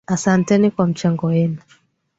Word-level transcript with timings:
Asanteni 0.07 0.71
kwa 0.71 0.87
mchango 0.87 1.25
wenu. 1.27 1.57